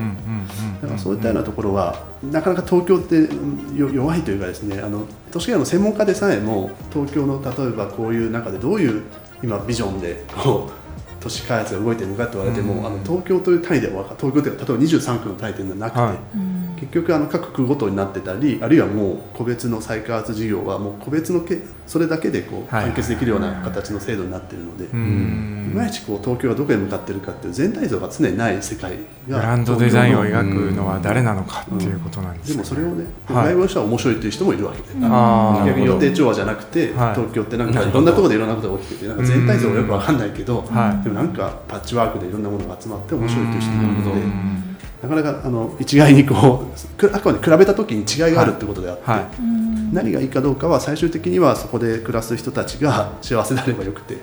[0.82, 3.28] だからそういったようなところはなかなか東京って
[3.76, 9.02] 弱いというかですねあの都市計画の専門家でさえも東京の例えばこういう中でどういう
[9.42, 10.72] 今ビジョンでこう
[11.26, 16.18] 都市開発が動いてるのかって言われても、うん、あの東京という単位では東京というか例えば23区の単位というのはなくて、はい、
[16.76, 24.88] 結局あの各区ごとになってたりあるいはもう個別の再開発事業はもう個別のけそれだけでこう完結できるような形の制度になっているので、い
[25.74, 28.92] まいちこう東京はどこへ向かっているかっていう全体像が常にない世界
[29.28, 44.66] がブランドデザインを描くのは誰なのかっていうことなんです、ね、でもそれをね外部の人は面白いっていう人もいるわけで、逆に予定調和じゃなくて、東京ってなんかいろんなところでいろんなことが起きててなんか全体像がよく分かんないけど、でもなんかパッチワークでいろんなものが集まって面白いという人もいるので。
[45.06, 46.66] なかなかあの一概にこ
[47.02, 49.20] うあくまで比べた時に違いがあるってことであって、はい。
[49.20, 49.28] はい、
[49.92, 54.18] 何がいいかどうかは最終的にはそこで暮らす人たちが幸せであればよくて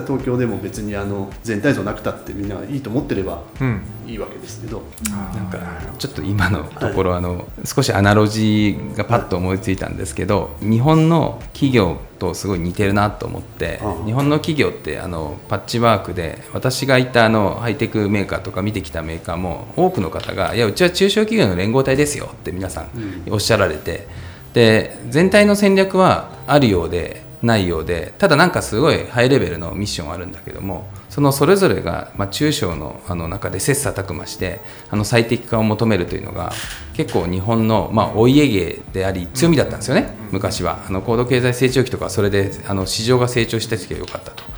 [0.00, 3.42] 東京でも別にあの全体像なくたってみんながいいと思ってれば
[4.06, 5.58] いいわけですけど、うん、なんか
[5.98, 22.88] ちょっと今のところ、はい、あの少しアナロジーがパッと思いついたんですけど、日本の企業とすごい似てるなと思って日本の企業ってあのパッチワークで私がいたあのハイテクメーカーとか見てきたメーカーも多くの方がいやうちは中小企業の連合体ですよって皆さん。
[23.30, 24.06] おっしゃられて、
[24.54, 36.52] で全体の戦略はあるようでないようでただなんかすごいハイレベルのミッションあるんだけどもそのそれぞれが、まあ、中小のあの中で切磋琢磨してあの最適化を求めるというのが
[36.94, 44.51] 結構日本の、まあ、お家芸であり強みだったんですよね昔はあの高度経済成長期とかそれであの市場が成長した時が良かったと。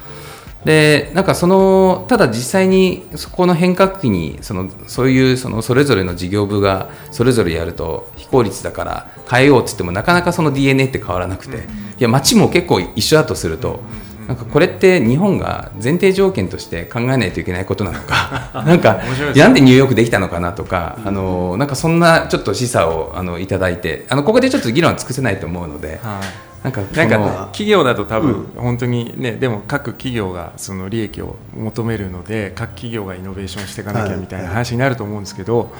[0.65, 11.61] でなんかそのただ実際にそこの変革期にそのそういうそのそれぞれの事業部がそれぞれやると非効率だから変えようって言ってもなかなかその DNA って変わらなくて、い
[11.99, 13.81] や街も結構一緒だとすると。
[14.27, 19.03] なんかこれって日本が前提条件として考えないといけないことなのか なんか
[19.37, 35.75] なんでニューヨークできたのかなとかあのなんかそんなちょっと示唆をあのいただいてあのここでちょっと議論は尽くせないと思うので、はいなんかなんか企業だと多分本当にね、でも各企業がその利益を求めるので各企業がイノベーションしていかなきゃみたいな話になると思うんですけど、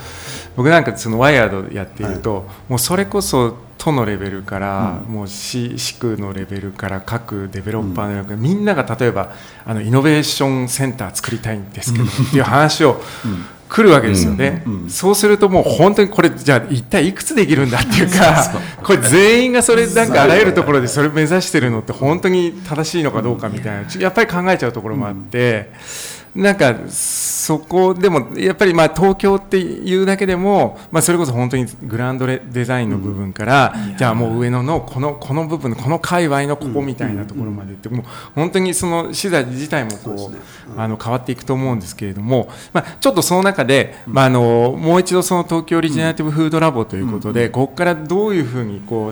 [0.55, 9.33] 僕なんかそのワイヤードやっていると、もうそれこそ都のレベルから、もう市市区のレベルから各デベロッパーのレベル、みんなが例えば
[9.65, 13.01] あのイノベーションセンター作りたいんですけど、っていう話を
[13.67, 25.71] 来るわけですよね、うんうん、そうするともう本当にこれじゃあ一体いくつできるんだっていうかこれ全員がそれなんかあらゆるところでそれ目指してるのって本当に正しいのかどうかみたいなやっぱり考えちゃうところもあって。
[26.35, 49.11] なんかそこでもやっぱりまあ東京っていうだけでも、まあ、それこそ本当にグランドデザインの部分から、じゃあもう上野のこのこの部分この界隈のここみたいなところまでってもう本当にその資材自体もこうあの変わっていくと思うんですけれども、まあ、ちょっとその中で、まあ、あのもう一度その東京オリジナリティブフードラボということで、ここからどういうふうにこう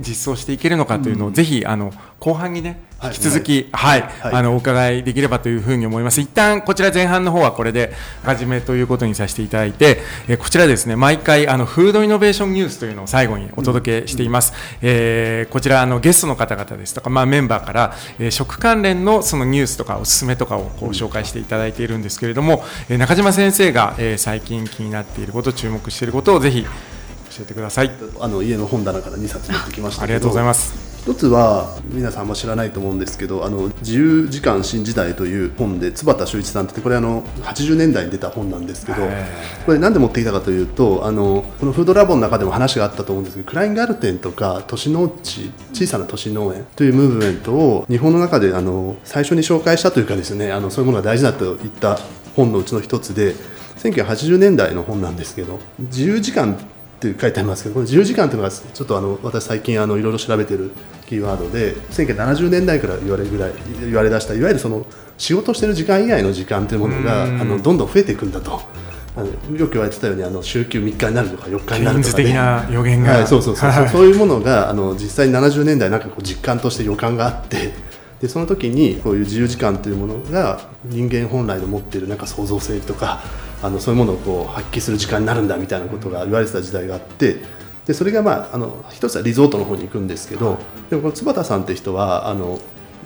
[0.00, 6.20] 実装していけるのかというのをぜひあの後半にね引き続き、はい、はい、あのお伺いできればというふうに思います。
[6.20, 7.92] 一旦こちら前半の方はこれで
[8.24, 14.52] 始めということにさせていただいて、えこちらですね毎回あのフードイノベーションニュースというのを最後にお届けしています。
[14.52, 26.68] うん、えー、こちらあのゲストの方々ですとかまあメンバーから、えー、食関連のそのニュースとかおすすめとかをこう紹介していただいているんですけれども、えー、中島先生が、えー、最近気になっていること注目していることをぜひ教
[27.42, 27.92] えてください。
[28.18, 30.87] あの家の本棚から2冊持ってきましたありがとうございます。
[31.02, 39.02] 一つは皆さんも知らないと思うんですけど「あの自由時間新時代」という本で津畑修一さんってこれあの80年代に出た本なんですけど
[39.64, 51.98] これ何で持ってきたかというとあのこのフードラボの中でも話があったと思うんですけどクラインガルテンとか都市農地小さな都市農園というムーブメントを日本の中であの最初に紹介したというかですねあのそういうものが大事だといった
[52.36, 53.34] 本のうちの一つで
[53.78, 56.58] 1980年代の本なんですけど自由時間
[56.98, 60.72] って書いてありますけどこの自由時間というのがちょっとあの私最近あのいろいろ調べてる
[61.06, 64.84] キーワードで1970年代から言われるぐらい言われだしたいわゆるその
[65.16, 68.60] 仕事してる時間以外の時間というものがあのどんどん増えていくんだと。
[69.16, 73.88] あのよく言われてたようにあの週休3日になるとか4日になるとか、ね、な予言が、はい、そうそうそうそう。
[73.88, 77.72] そういうものがあの実際に70年代なんかこう実感として予感があって。
[78.20, 83.22] でその時にこういう自由時間というものが人間本来の持っているなんか創造性とか
[83.62, 87.36] あのそういうものをこう発揮する時間になるんだみたいなことが言われてた時代があって
[87.86, 90.58] でそれがまああの一つはリゾートの方に行くんですけど
[90.90, 92.60] でもこの坪田さんって人はあの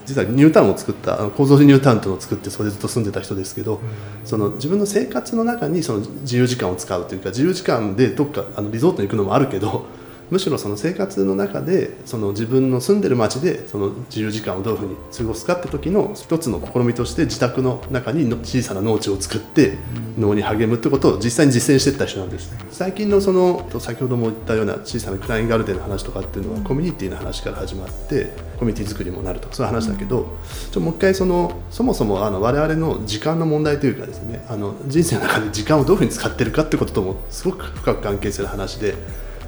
[0.05, 3.81] 実はニュータウンを作った構造寺ニュータウンというのを作ってそれずっと住んでた人ですけど、
[4.25, 9.87] その自分の生活の中にその自由時間を使うというか自由時間でどっかあのリゾートに行くのもあるけど
[10.33, 19.77] むしろその生活の中でその自分の住んでる街でその自由時間をどういうふうに過ごすかって時の一つの試みとして自宅の中に小さな農地を作って
[20.19, 30.35] 農に励むってことを実際に実践していった人なんです最近のその先ほども言ったような小さなクラインガルデンの話とかっていうのはコミュニティの話から始まってコミュニティ作りもなるとそういう話だけど
[30.71, 38.95] ちょもう一回そのそもそもあの我々の時間の問題というかですねあの人生の中で時間をどういうふうに使ってるかってことともすごく深く関係する話で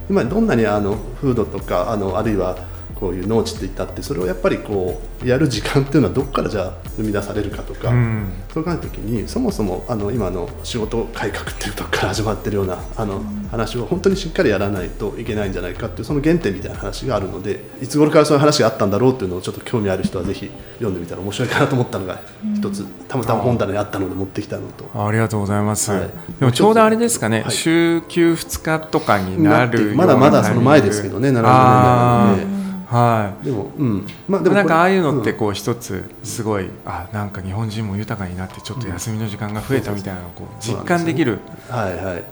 [0.08, 2.56] 今どんなにあのフードとかあのあるいは
[3.04, 22.20] こういう農地っていったってそれをやっぱりこうやる時間っていうのはどこからじゃあ生み出されるかとか、うん、そう考えた時にそもそもあの今の仕事改革っていうとこから始まってるようなあの話を本当にしっかりやらないといけないんじゃないかっていうその原点みたいな話があるのでいつ頃からそういう話があったんだろうっていうのをちょっと興味ある人はぜひ読んでみたら面白いかなと思ったのが
[22.56, 25.06] 一つたまたま本棚にあったので持ってきたのと。
[25.06, 32.53] ありがとうございます、はい、でもちょうどあれですかね、はい、週休2日とかになるまだまだその前ですけどね70年代なので。
[32.86, 41.38] はい、でも、うん、まあ、でもなんかああいうのってこう一つすごい、うん、あなんか日本人も豊かになってちょっと休みの時間が増えたみたいなのをこう実感できる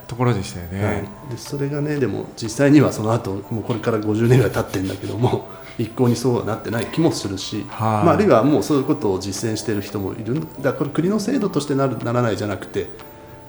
[0.08, 0.84] ところでしたよね。
[0.84, 5.48] はい、でそれがねでも実際にはその後もうこれから50年ぐらい経ってるんだけども
[5.78, 10.72] 一向にそうはなってない気もするし、はい、まあ、あるいはもうそういうことを実践している人もいるだ。
[10.72, 12.88] これ国の制度としてなるならないじゃなくて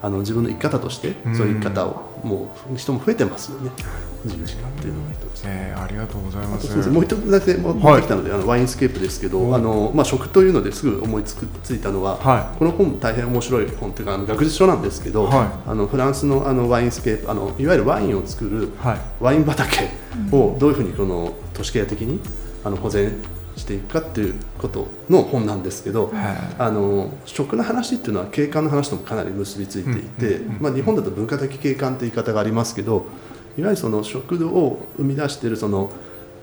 [0.04, 3.72] あの自分の生き方としてそういう生き方をもう人も増えてますよね。
[4.26, 6.90] 自由時間っていうのが一つ、えー、ありがとうございます。
[6.90, 18.72] もう一つだけ持ってきたので、はい、あのワインスケープですけど、あのまあ、食というのですぐ思いつくついたのは、はい、この本大変面白い本というかあの学術書なんですけど、はい、あのフランスのあのワインスケープあのいわゆるワインを作る
[19.22, 19.90] ワイン畑
[20.32, 22.20] をどういうふうにこの都市計的に
[22.66, 23.14] あの保全
[23.56, 26.12] していくかっていうことの本なんですけど、
[26.58, 33.06] あの食の話っていうのは景観の話ともかなり結びついていて、まあ、日本だと文化的景観って言い方がありますけど
[33.58, 35.92] いわゆるその食堂を生み出しているその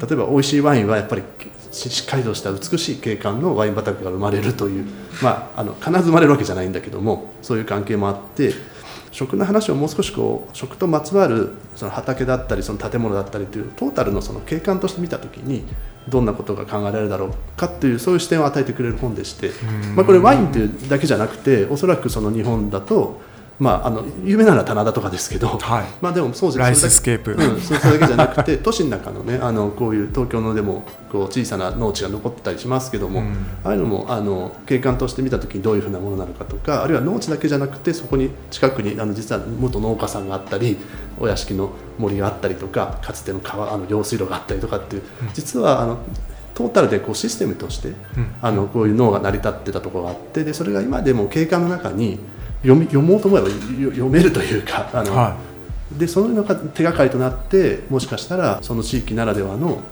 [0.00, 1.22] 例えば美味しいワインはやっぱり
[1.72, 4.86] しっかりとした美しい景観のワイン畑が生まれるという、
[5.22, 8.52] まあ、あの必ず生まれるわけじゃないんだけどもそういう関係もあって
[9.12, 15.64] 食の話をもう少しこう食とまつわるその畑だったりその建物だったりというトータルのその景観として見た時に
[16.08, 19.50] どんなことが考えられるだろうかっていうそういう視点を与えてくれる本でして、
[19.94, 23.20] まあ、これワインというだけじゃなくておそらくその日本だと
[23.60, 33.26] まあ、あの有名なのは棚田とかですけど、はい、まあでもそうじゃライススケープ、うん、それだけじゃなくて 都市の中のねあのこういう東京のでもこう小さな農地が残ってたりしますけども、うん、
[33.62, 40.78] ああいうのもあの景観として見た時にどういうふうなものなのかとかあるいは農地だけじゃなくてそこに近くにあの実は元農家さんがあったり
[41.18, 45.02] お屋敷の森があったりとかかつての川あの用水路があったりとかっていう
[45.34, 45.98] 実はあの
[46.54, 47.96] トータルでこうシステムとして、うん、
[48.42, 52.18] あのこういう脳が成り立ってたところがあってでそれが今でも景観の中に
[52.62, 55.36] 読み読もうと思えば読めるというかあの、は
[55.96, 59.82] い、でそういうのが手がかりとなってもしかしたらその地域ならではの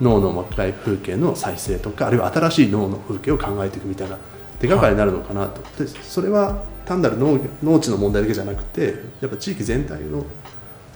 [0.00, 4.18] 脳の若い風景の再生とかあるいは新しい脳の風景を考えていくみたいな
[4.60, 10.24] 手がかりになるのかなと、はい、でそれは単なる農農地の問題だけじゃなくてやっぱ地域全体の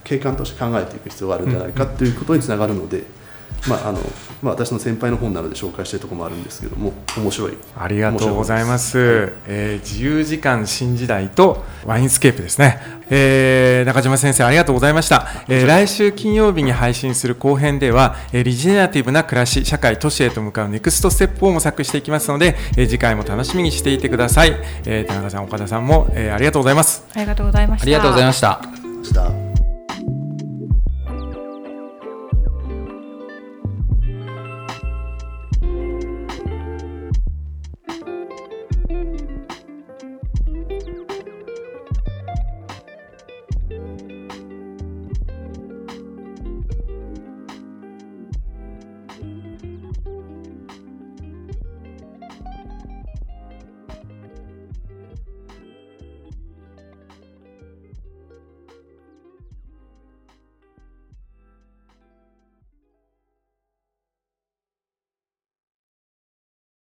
[0.04, 3.21] 景観として考えていく必要があるんじゃないかということにつながるので。
[3.68, 4.00] まああの
[4.42, 7.56] まあ、私の先輩の本なので紹介しているところもあるんですけども面白い。
[7.78, 27.04] ありがとうございます、はい、えー、自由時間新時代とワインスケープですね、えー、中島先生ありがとうございました、えー、来週金曜日に配信する後編では、えー、 regenerative な暮らし社会都市へと向かう next step を模索していきますので、えー、次回も楽しみにしていてください、えー、田中さん岡田さんも、えー、ありがとうございます。
[27.14, 27.84] ありがとうございました。
[27.84, 29.51] ありがとうございました